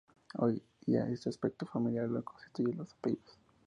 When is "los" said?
2.77-2.91